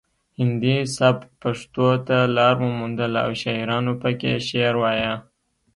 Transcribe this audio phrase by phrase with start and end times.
[0.39, 5.13] هندي سبک پښتو ته لار وموندله او شاعرانو پکې شعر وایه